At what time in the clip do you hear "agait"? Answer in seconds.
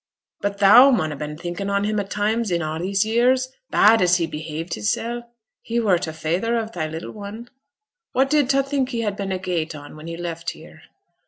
9.31-9.75